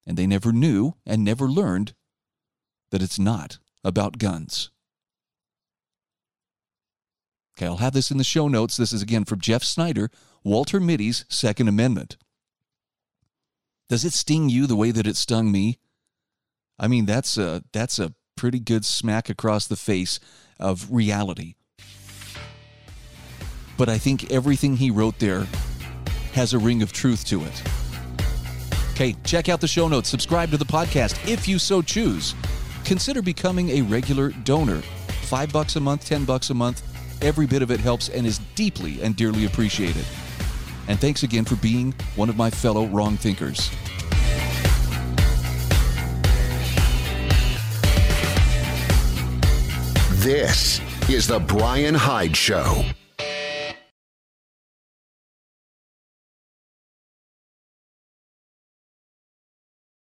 [0.06, 1.92] And they never knew and never learned
[2.92, 4.70] that it's not about guns.
[7.56, 8.76] Okay, I'll have this in the show notes.
[8.76, 10.08] This is again from Jeff Snyder,
[10.44, 12.16] Walter Mitty's Second Amendment.
[13.88, 15.80] Does it sting you the way that it stung me?
[16.78, 20.20] I mean, that's a that's a pretty good smack across the face
[20.60, 21.56] of reality
[23.78, 25.46] but I think everything he wrote there
[26.34, 27.62] has a ring of truth to it.
[28.92, 32.34] Okay, check out the show notes, subscribe to the podcast if you so choose.
[32.84, 34.82] Consider becoming a regular donor.
[35.22, 36.82] Five bucks a month, ten bucks a month,
[37.22, 40.04] every bit of it helps and is deeply and dearly appreciated.
[40.88, 43.70] And thanks again for being one of my fellow wrong thinkers.
[50.24, 52.84] This is The Brian Hyde Show.